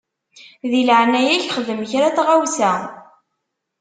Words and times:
Di 0.71 0.81
leɛnaya-k 0.87 1.45
xdem 1.55 1.81
kra 1.89 2.07
n 2.09 2.13
tɣawsa. 2.17 2.73